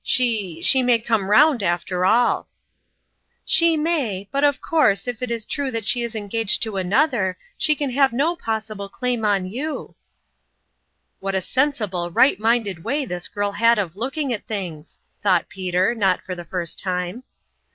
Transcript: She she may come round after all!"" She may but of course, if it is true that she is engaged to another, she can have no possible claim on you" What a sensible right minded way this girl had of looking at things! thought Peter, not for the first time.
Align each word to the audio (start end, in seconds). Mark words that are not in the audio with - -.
She 0.03 0.63
she 0.63 0.81
may 0.81 0.97
come 0.97 1.29
round 1.29 1.61
after 1.61 2.05
all!"" 2.07 2.49
She 3.55 3.77
may 3.77 4.27
but 4.31 4.43
of 4.43 4.59
course, 4.59 5.07
if 5.07 5.21
it 5.21 5.29
is 5.29 5.45
true 5.45 5.69
that 5.69 5.85
she 5.85 6.01
is 6.01 6.15
engaged 6.15 6.63
to 6.63 6.77
another, 6.77 7.37
she 7.55 7.75
can 7.75 7.91
have 7.91 8.11
no 8.11 8.35
possible 8.35 8.89
claim 8.89 9.23
on 9.23 9.45
you" 9.45 9.93
What 11.19 11.35
a 11.35 11.39
sensible 11.41 12.09
right 12.09 12.39
minded 12.39 12.83
way 12.83 13.05
this 13.05 13.27
girl 13.27 13.51
had 13.51 13.77
of 13.77 13.95
looking 13.95 14.33
at 14.33 14.47
things! 14.47 14.99
thought 15.21 15.49
Peter, 15.49 15.93
not 15.93 16.23
for 16.23 16.33
the 16.33 16.45
first 16.45 16.79
time. 16.79 17.21